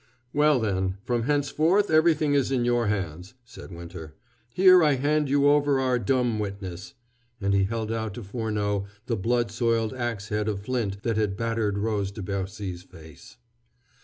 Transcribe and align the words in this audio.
"Well, 0.33 0.59
then, 0.59 0.97
from 1.03 1.25
henceforth 1.25 1.91
everything 1.91 2.33
is 2.33 2.51
in 2.51 2.65
your 2.65 2.87
hands," 2.87 3.35
said 3.45 3.71
Winter. 3.71 4.15
"Here 4.51 4.83
I 4.83 4.93
hand 4.93 5.29
you 5.29 5.47
over 5.47 5.79
our 5.79 5.99
dumb 5.99 6.39
witness" 6.39 6.95
and 7.39 7.53
he 7.53 7.65
held 7.65 7.91
out 7.91 8.15
to 8.15 8.23
Furneaux 8.23 8.87
the 9.05 9.15
blood 9.15 9.51
soiled 9.51 9.93
ax 9.93 10.29
head 10.29 10.47
of 10.47 10.59
flint 10.61 11.03
that 11.03 11.17
had 11.17 11.37
battered 11.37 11.77
Rose 11.77 12.09
de 12.09 12.23
Bercy's 12.23 12.81
face. 12.81 13.37